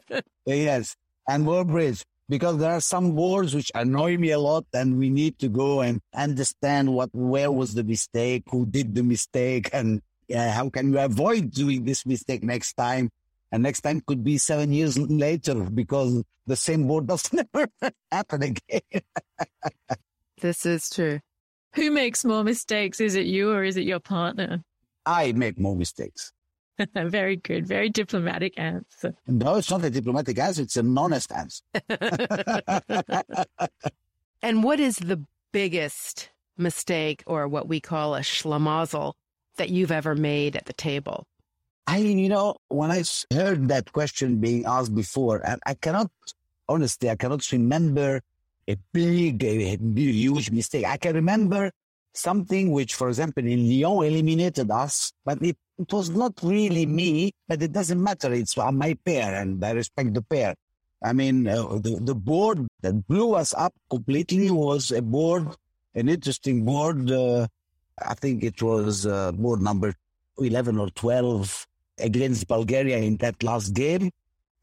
[0.45, 0.95] yes,
[1.27, 5.09] and more bridge because there are some boards which annoy me a lot, and we
[5.09, 10.01] need to go and understand what where was the mistake, who did the mistake, and
[10.33, 13.09] uh, how can you avoid doing this mistake next time.
[13.51, 17.67] And next time could be seven years later because the same board does never
[18.11, 19.01] happen again.
[20.41, 21.19] this is true.
[21.75, 22.99] Who makes more mistakes?
[22.99, 24.63] Is it you or is it your partner?
[25.05, 26.33] I make more mistakes.
[26.95, 27.65] very good.
[27.65, 29.13] Very diplomatic answer.
[29.27, 30.63] No, it's not a diplomatic answer.
[30.63, 31.63] It's an honest answer.
[34.41, 39.13] And what is the biggest mistake or what we call a schlemazel
[39.57, 41.25] that you've ever made at the table?
[41.87, 46.11] I, you know, when I heard that question being asked before, and I cannot,
[46.67, 48.21] honestly, I cannot remember
[48.67, 50.85] a big, a, huge mistake.
[50.85, 51.71] I can remember
[52.13, 57.31] something which, for example, in Lyon eliminated us, but it, it was not really me,
[57.47, 58.33] but it doesn't matter.
[58.33, 60.55] It's uh, my pair and I respect the pair.
[61.01, 65.47] I mean, uh, the, the board that blew us up completely was a board,
[65.95, 67.09] an interesting board.
[67.09, 67.47] Uh,
[68.05, 69.93] I think it was uh, board number
[70.37, 71.67] 11 or 12
[71.99, 74.11] against Bulgaria in that last game.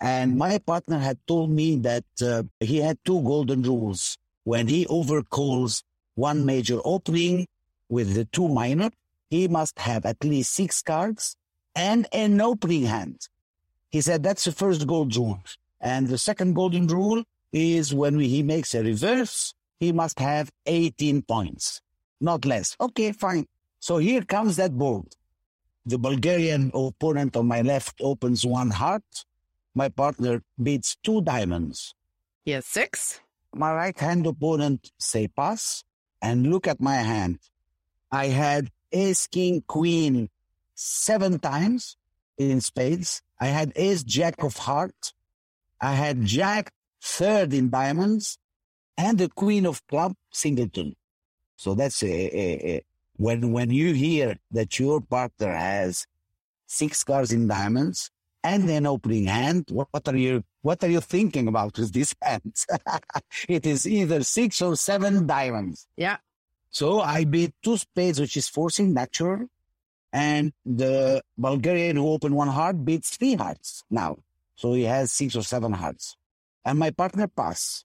[0.01, 4.18] And my partner had told me that uh, he had two golden rules.
[4.44, 5.83] When he overcalls
[6.14, 7.47] one major opening
[7.88, 8.90] with the two minor,
[9.31, 11.37] he must have at least six cards
[11.75, 13.29] and an opening hand.
[13.90, 15.40] He said that's the first golden rule.
[15.81, 21.23] And the second golden rule is when he makes a reverse, he must have 18
[21.23, 21.81] points,
[22.20, 22.77] not less.
[22.81, 23.47] Okay, fine.
[23.81, 25.14] So here comes that board.
[25.87, 29.05] The Bulgarian opponent on my left opens one heart.
[29.75, 31.94] My partner beats two diamonds.
[32.44, 33.20] Yes, six.
[33.55, 35.85] My right hand opponent say pass
[36.23, 37.38] and look at my hand.
[38.11, 40.31] I had ace, king, queen
[40.75, 41.97] seven times
[42.38, 43.23] in spades.
[43.40, 45.12] I had ace, jack of heart.
[45.81, 48.38] I had jack third in diamonds
[48.97, 50.94] and the queen of club singleton.
[51.57, 52.83] So that's a, a, a
[53.16, 56.07] when when you hear that your partner has
[56.66, 58.11] six cards in diamonds
[58.42, 62.14] and an opening hand, what, what are you what are you thinking about with these
[62.20, 62.66] hands?
[63.48, 65.87] it is either six or seven diamonds.
[65.96, 66.16] Yeah.
[66.70, 69.46] So I beat two spades, which is forcing natural,
[70.12, 74.18] and the Bulgarian who opened one heart beats three hearts now.
[74.57, 76.16] So he has six or seven hearts.
[76.64, 77.84] And my partner pass.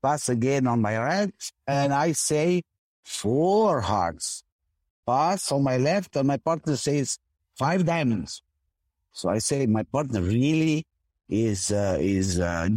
[0.00, 1.34] Pass again on my right,
[1.66, 2.62] and I say
[3.08, 4.44] four hearts.
[5.06, 7.18] Pass on my left, and my partner says
[7.56, 8.42] five diamonds.
[9.12, 10.86] So I say my partner really
[11.28, 12.68] is uh, is uh,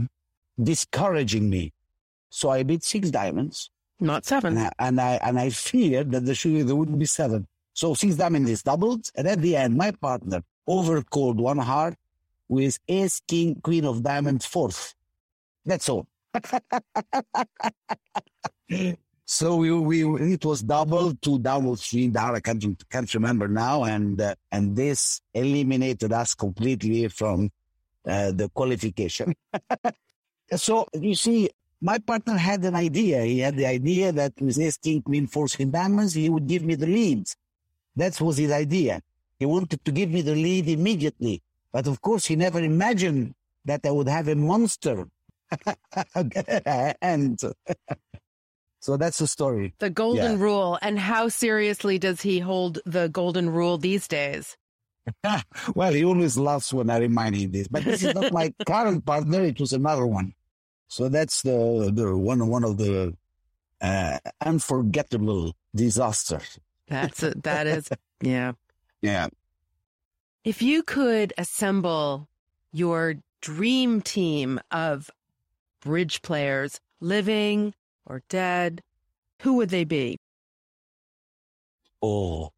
[0.61, 1.73] discouraging me.
[2.29, 3.69] So I beat six diamonds,
[3.99, 4.57] Not seven.
[4.57, 7.47] and I and I, and I feared that there should there wouldn't be seven.
[7.73, 11.95] So six diamonds is doubled, and at the end, my partner overcalled one heart
[12.47, 14.95] with ace, king, queen of diamonds fourth.
[15.65, 16.07] That's all.
[19.31, 22.35] so we, we it was double, two double, three down.
[22.35, 27.49] I can't can't remember now, and uh, and this eliminated us completely from
[28.05, 29.33] uh, the qualification.
[30.57, 33.23] so you see, my partner had an idea.
[33.23, 36.75] He had the idea that with Ace King Queen Forcing Diamonds, he would give me
[36.75, 37.37] the leads.
[37.95, 39.01] That was his idea.
[39.39, 41.41] He wanted to give me the lead immediately.
[41.71, 45.07] But of course, he never imagined that I would have a monster.
[47.01, 47.39] and
[48.81, 49.73] so that's the story.
[49.79, 50.43] The golden Yeah.
[50.43, 50.77] rule.
[50.81, 54.57] And how seriously does he hold the golden rule these days?
[55.75, 57.67] well, he always laughs when I remind him this.
[57.69, 60.33] But this is not my current partner; it was another one.
[60.89, 63.15] So that's the the one one of the
[63.81, 66.59] uh, unforgettable disasters.
[66.87, 67.41] That's it.
[67.43, 67.89] That is,
[68.21, 68.51] yeah.
[69.01, 69.29] Yeah.
[70.43, 72.27] If you could assemble
[72.73, 75.09] your dream team of
[75.81, 77.73] bridge players, living
[78.11, 78.81] or dead,
[79.41, 80.17] who would they be?
[82.01, 82.49] Oh,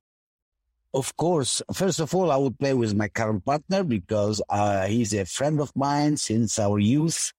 [0.93, 1.61] of course.
[1.73, 5.61] First of all, I would play with my current partner because uh, he's a friend
[5.61, 7.31] of mine since our youth,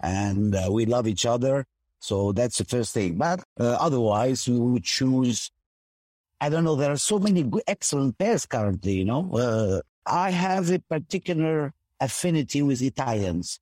[0.00, 1.66] and uh, we love each other.
[1.98, 3.18] So that's the first thing.
[3.18, 5.50] But uh, otherwise, we would choose.
[6.40, 6.76] I don't know.
[6.76, 8.92] There are so many good, excellent pairs currently.
[8.92, 13.58] You know, uh, I have a particular affinity with Italians,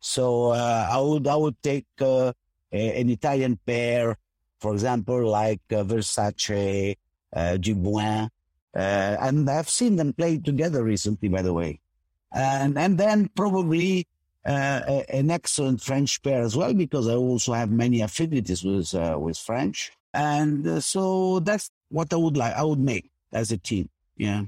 [0.00, 2.32] so uh, I would I would take uh,
[2.72, 4.16] an Italian pair,
[4.60, 6.96] for example, like uh, Versace,
[7.34, 8.28] uh, Duboin,
[8.74, 11.80] uh, and I've seen them play together recently, by the way,
[12.32, 14.06] and and then probably
[14.44, 19.16] uh, an excellent French pair as well, because I also have many affinities with uh,
[19.18, 22.54] with French, and uh, so that's what I would like.
[22.54, 23.88] I would make as a team.
[24.16, 24.44] Yeah.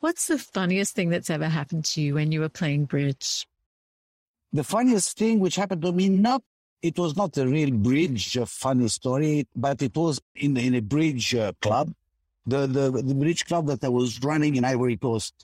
[0.00, 3.46] What's the funniest thing that's ever happened to you when you were playing bridge?
[4.56, 6.42] the funniest thing which happened to me not
[6.86, 10.84] it was not a real bridge uh, funny story but it was in in a
[10.94, 11.92] bridge uh, club.
[12.52, 15.34] The, the the bridge club that i was running in ivory coast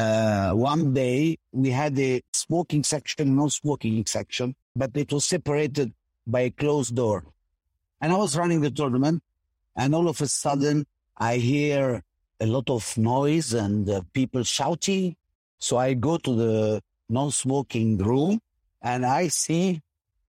[0.00, 5.92] uh, one day we had a smoking section no smoking section but it was separated
[6.26, 7.24] by a closed door.
[8.00, 9.22] And i was running the tournament
[9.76, 10.86] and all of a sudden
[11.16, 12.02] i hear
[12.40, 15.16] a lot of noise and uh, people shouting.
[15.58, 18.40] So i go to the non-smoking room
[18.82, 19.80] and I see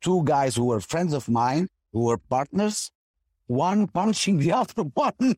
[0.06, 2.92] two guys who were friends of mine, who were partners,
[3.48, 5.34] one punching the other one.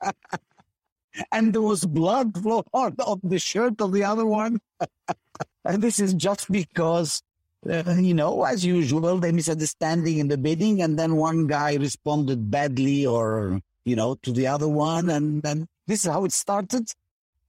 [1.32, 4.58] and there was blood flow on, the shirt of the other one.
[5.66, 7.22] and this is just because,
[7.68, 12.50] uh, you know, as usual, the misunderstanding in the bidding, and then one guy responded
[12.50, 15.10] badly or, you know, to the other one.
[15.10, 16.90] And then this is how it started.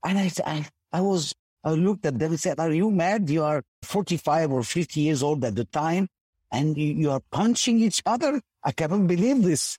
[0.04, 1.34] And I, I, I was
[1.64, 3.30] I looked at them and said, Are you mad?
[3.30, 6.08] You are 45 or 50 years old at the time
[6.52, 8.42] and you, are punching each other?
[8.64, 9.78] I cannot believe this.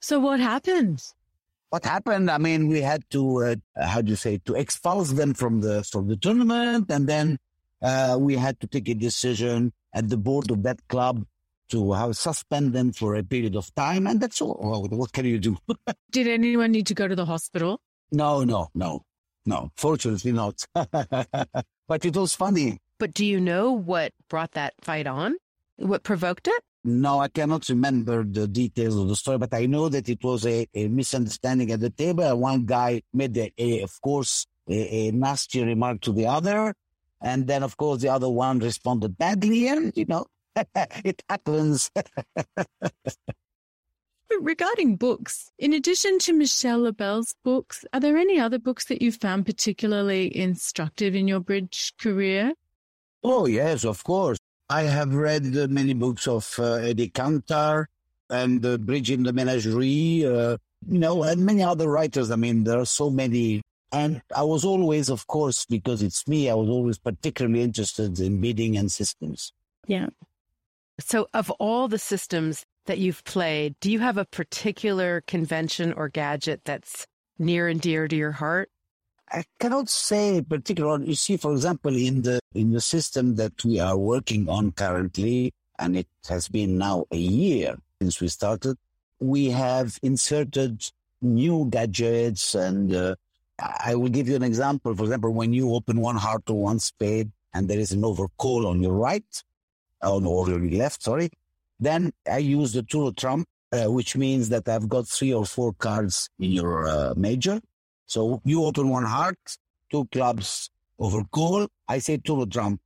[0.00, 1.02] So what happened?
[1.74, 2.30] what happened?
[2.30, 5.82] I mean, we had to, uh, how do you say, to expulse them from the,
[5.82, 6.88] from the tournament.
[6.88, 7.36] And then,
[7.82, 11.24] uh, we had to take a decision at the board of that club
[11.70, 14.06] to how suspend them for a period of time.
[14.06, 14.56] And that's all.
[14.62, 15.56] Well, what can you do?
[16.12, 17.80] Did anyone need to go to the hospital?
[18.12, 19.02] no, no, no,
[19.46, 20.64] no, fortunately not.
[20.74, 22.78] but it was funny.
[22.98, 25.36] But do you know what brought that fight on?
[25.76, 26.62] What provoked it?
[26.84, 30.46] No, I cannot remember the details of the story, but I know that it was
[30.46, 32.38] a, a misunderstanding at the table.
[32.38, 36.74] One guy made, a, a, of course, a, a nasty remark to the other.
[37.22, 39.68] And then, of course, the other one responded badly.
[39.68, 40.26] And, you know,
[41.04, 41.90] it happens.
[44.28, 49.02] But regarding books, in addition to Michel Lebel's books, are there any other books that
[49.02, 52.54] you found particularly instructive in your bridge career?
[53.24, 54.38] oh, yes, of course.
[54.68, 57.86] I have read uh, many books of uh, Eddie Kantar
[58.30, 60.56] and uh, in the Menagerie, uh,
[60.88, 62.30] you know, and many other writers.
[62.30, 63.62] I mean, there are so many.
[63.92, 68.40] And I was always, of course, because it's me, I was always particularly interested in
[68.40, 69.52] bidding and systems.
[69.86, 70.08] Yeah.
[70.98, 76.08] So, of all the systems that you've played, do you have a particular convention or
[76.08, 77.06] gadget that's
[77.38, 78.70] near and dear to your heart?
[79.30, 81.02] I cannot say particular.
[81.02, 85.52] You see, for example, in the in the system that we are working on currently,
[85.78, 88.76] and it has been now a year since we started,
[89.18, 90.84] we have inserted
[91.20, 93.14] new gadgets, and uh,
[93.58, 94.94] I will give you an example.
[94.94, 98.66] For example, when you open one heart or one spade, and there is an overcall
[98.66, 99.42] on your right,
[100.02, 101.30] on or your left, sorry,
[101.84, 105.44] then I use the tool of trump, uh, which means that I've got three or
[105.44, 107.60] four cards in your uh, major.
[108.06, 109.38] So you open one heart,
[109.90, 111.68] two clubs over call.
[111.88, 112.80] I say two of trump.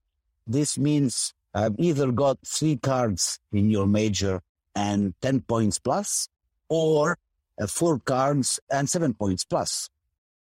[0.47, 4.41] This means I've either got three cards in your major
[4.75, 6.29] and 10 points plus,
[6.69, 7.19] or
[7.61, 9.91] uh, four cards and seven points plus.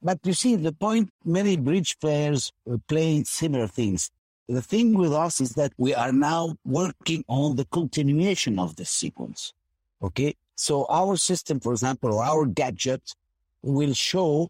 [0.01, 2.51] But you see, the point many bridge players
[2.87, 4.11] play similar things.
[4.47, 8.85] The thing with us is that we are now working on the continuation of the
[8.85, 9.53] sequence.
[10.01, 10.35] Okay.
[10.55, 13.13] So our system, for example, our gadget
[13.61, 14.49] will show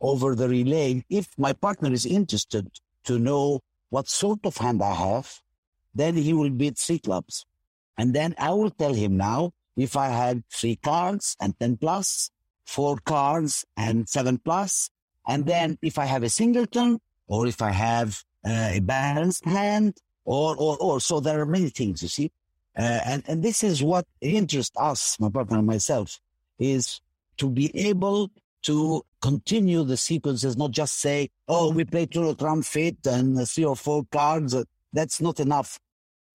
[0.00, 2.68] over the relay if my partner is interested
[3.04, 5.40] to know what sort of hand I have,
[5.94, 7.46] then he will beat three clubs.
[7.96, 12.30] And then I will tell him now if I had three cards and 10 plus,
[12.64, 14.90] four cards and seven plus,
[15.26, 20.54] and then if I have a singleton or if I have a balanced hand or,
[20.56, 22.30] or, or, so there are many things, you see.
[22.76, 26.20] Uh, and, and this is what interests us, my partner and myself,
[26.58, 27.00] is
[27.38, 28.30] to be able
[28.62, 33.64] to continue the sequences, not just say, oh, we play Tour Trump Fit and three
[33.64, 34.54] or four cards.
[34.92, 35.78] That's not enough.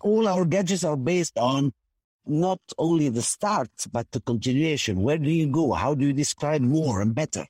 [0.01, 1.72] All our gadgets are based on
[2.26, 5.04] not only the start, but the continuation.
[5.04, 5.74] Where do you go?
[5.74, 7.45] How do you describe more and better?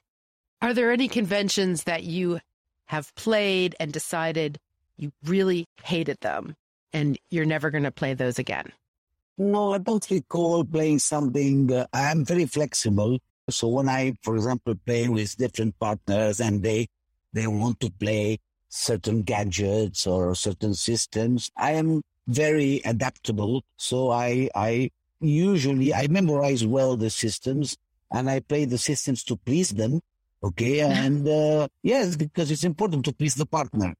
[0.62, 2.40] Are there any conventions that you
[2.86, 4.60] have played and decided
[4.98, 6.56] you really hated them
[6.92, 8.72] and you're never going to play those again?
[9.38, 11.72] No, I don't recall playing something.
[11.72, 13.18] Uh, I'm very flexible.
[13.50, 16.88] So when I, for example, play with different partners and they,
[17.34, 23.64] they want to play certain gadgets or certain systems, I am very adaptable.
[23.78, 27.76] So I, I usually, I memorize well the systems
[28.12, 30.02] and I play the systems to please them.
[30.44, 30.82] Okay.
[30.82, 33.96] And, uh, yes, because it's important to please the partner.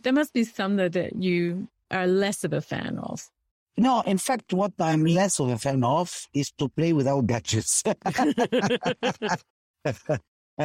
[0.00, 3.28] There must be some that, that you are less of a fan of.
[3.76, 7.82] No, in fact, what I'm less of a fan of is to play without gadgets.
[7.86, 7.94] uh,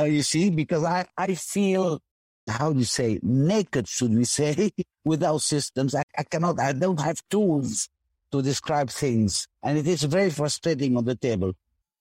[0.03, 2.01] you see, because I, I feel,
[2.49, 4.71] how do you say, naked, should we say,
[5.05, 5.95] without systems.
[5.95, 7.87] I, I cannot, I don't have tools
[8.31, 9.47] to describe things.
[9.63, 11.53] And it is very frustrating on the table.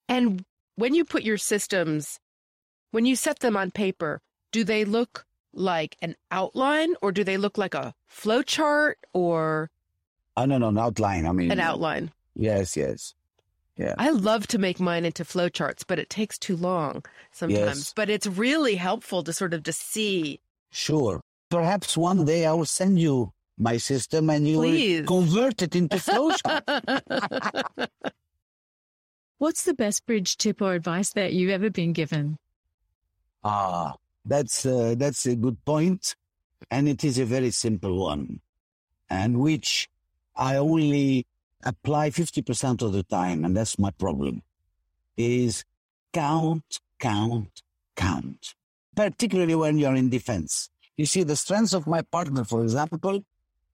[0.09, 0.45] And
[0.75, 2.19] when you put your systems,
[2.91, 4.21] when you set them on paper,
[4.53, 9.71] do they look like an outline or do they look like a flow chart or
[10.37, 11.27] Oh, no, no, an outline.
[11.27, 12.13] I mean, an outline.
[12.35, 13.15] Yes, yes.
[13.79, 13.95] Yeah.
[13.99, 17.79] I love to make mine into flowcharts, but it takes too long sometimes.
[17.79, 17.93] Yes.
[17.95, 20.41] But it's really helpful to sort of to see.
[20.71, 21.21] Sure.
[21.51, 25.01] Perhaps one day I will send you my system and you Please.
[25.01, 27.89] will convert it into flowchart.
[29.39, 32.39] What's the best bridge tip or advice that you've ever been given?
[33.49, 33.95] Ah,
[34.25, 36.17] that's uh, that's a good point,
[36.69, 38.41] and it is a very simple one,
[39.09, 39.89] and which
[40.35, 41.27] I only
[41.63, 44.43] apply 50% of the time, and that's my problem,
[45.17, 45.65] is
[46.13, 47.63] count, count,
[47.95, 48.55] count,
[48.97, 50.69] particularly when you're in defense.
[50.97, 53.23] You see, the strength of my partner, for example,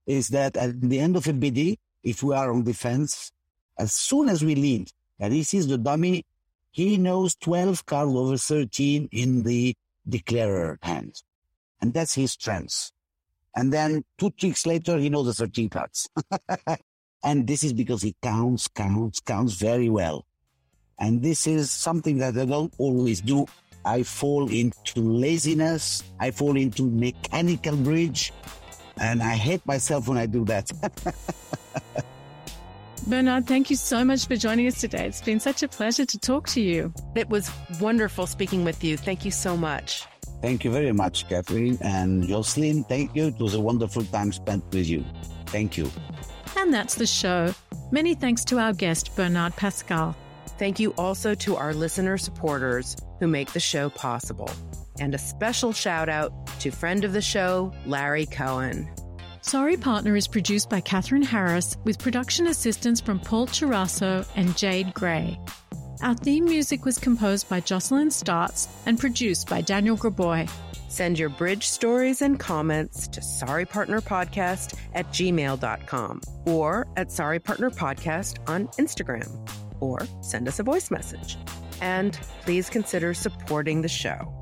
[0.07, 3.33] is that at the end of a BD, if we are on defense,
[3.79, 6.27] as soon as we lead and he sees the dummy,
[6.73, 9.77] he knows 12 cards over 13 in the
[10.09, 11.23] declarer hand.
[11.81, 12.91] And that's his strength.
[13.55, 16.09] And then two tricks later, he knows the 13 cards.
[17.25, 20.27] and this is because he counts, counts, counts very well.
[20.99, 23.47] And this is something that I don't always do.
[23.85, 26.03] I fall into laziness.
[26.18, 28.33] I fall into mechanical bridge.
[28.99, 30.70] And I hate myself when I do that.
[33.07, 35.07] Bernard, thank you so much for joining us today.
[35.07, 36.94] It's been such a pleasure to talk to you.
[37.16, 37.50] It was
[37.80, 38.96] wonderful speaking with you.
[38.96, 40.05] Thank you so much.
[40.40, 41.78] Thank you very much, Catherine.
[41.82, 43.26] And Jocelyn, thank you.
[43.26, 45.05] It was a wonderful time spent with you.
[45.46, 45.90] Thank you.
[46.57, 47.53] And that's the show.
[47.90, 50.16] Many thanks to our guest, Bernard Pascal.
[50.59, 54.50] Thank you also to our listener supporters who make the show possible.
[55.00, 58.88] And a special shout out to friend of the show, Larry Cohen.
[59.45, 64.95] Sorry Partner is produced by Catherine Harris with production assistance from Paul Chirasso and Jade
[64.95, 65.36] Gray.
[66.01, 70.49] Our theme music was composed by Jocelyn Starts and produced by Daniel Graboy.
[70.88, 78.49] Send your bridge stories and comments to sorrypartnerpodcast at gmail.com or at Sorry Partner Podcast
[78.49, 79.28] on Instagram
[79.80, 81.36] or send us a voice message.
[81.80, 84.32] And please consider supporting the show.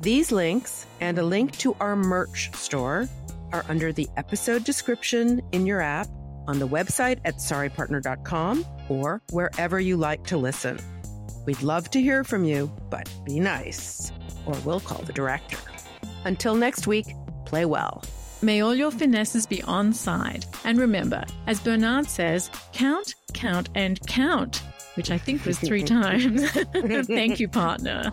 [0.00, 3.08] These links and a link to our merch store
[3.52, 6.06] are under the episode description in your app,
[6.46, 10.78] on the website at sorrypartner.com, or wherever you like to listen.
[11.46, 14.12] We'd love to hear from you, but be nice,
[14.46, 15.58] or we'll call the director.
[16.24, 17.06] Until next week,
[17.44, 18.02] play well.
[18.40, 20.46] May all your finesses be on side.
[20.64, 24.62] And remember, as Bernard says, count, count, and count,
[24.94, 26.50] which I think was three times.
[27.06, 28.12] Thank you, partner.